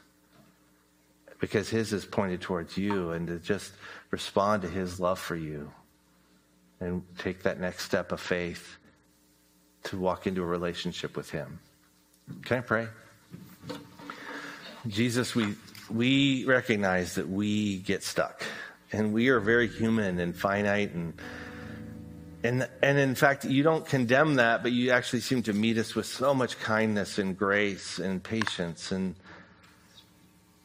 [1.39, 3.73] because his is pointed towards you and to just
[4.11, 5.71] respond to his love for you
[6.81, 8.77] and take that next step of faith
[9.85, 11.59] to walk into a relationship with him.
[12.45, 12.89] Can I pray?
[14.87, 15.55] Jesus, we,
[15.91, 18.43] we recognize that we get stuck
[18.93, 21.15] and we are very human and finite and
[22.43, 25.95] and and in fact you don't condemn that but you actually seem to meet us
[25.95, 29.15] with so much kindness and grace and patience and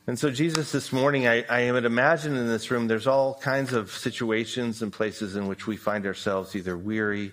[0.07, 3.74] and so jesus this morning i, I would imagine in this room there's all kinds
[3.74, 7.32] of situations and places in which we find ourselves either weary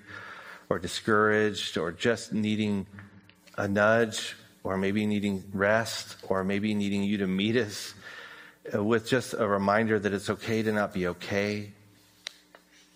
[0.71, 2.87] or discouraged or just needing
[3.59, 7.95] a nudge or maybe needing rest, or maybe needing you to meet us
[8.75, 11.73] uh, with just a reminder that it's okay to not be okay.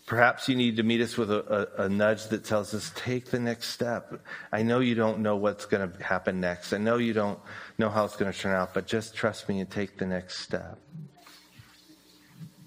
[0.07, 3.27] Perhaps you need to meet us with a, a, a, nudge that tells us, take
[3.27, 4.21] the next step.
[4.53, 6.73] I know you don't know what's going to happen next.
[6.73, 7.39] I know you don't
[7.79, 10.41] know how it's going to turn out, but just trust me and take the next
[10.41, 10.79] step.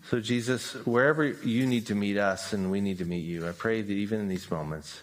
[0.10, 3.52] So, Jesus, wherever you need to meet us and we need to meet you, I
[3.52, 5.02] pray that even in these moments,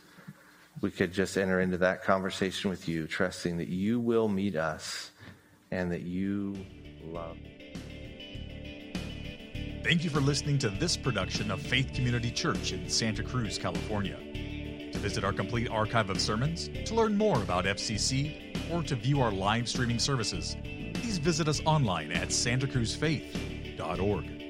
[0.80, 5.12] we could just enter into that conversation with you, trusting that you will meet us
[5.70, 6.56] and that you
[7.04, 7.36] love.
[9.84, 14.16] Thank you for listening to this production of Faith Community Church in Santa Cruz, California.
[14.92, 19.20] To visit our complete archive of sermons, to learn more about FCC, or to view
[19.20, 20.56] our live streaming services,
[20.94, 24.42] please visit us online at santacruzfaith.org.